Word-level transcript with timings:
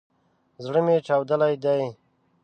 زړه 0.63 0.79
مي 0.85 0.95
چاودلی 1.07 1.55
دی 1.63 1.81